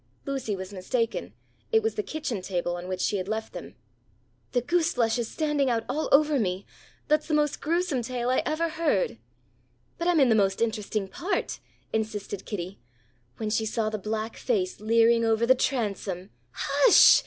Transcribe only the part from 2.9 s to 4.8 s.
she had left them. "The